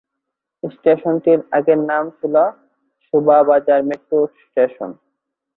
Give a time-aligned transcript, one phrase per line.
[0.63, 2.35] স্টেশনটির আগেকার নাম ছিল
[3.05, 4.89] "শোভাবাজার মেট্রো স্টেশন"।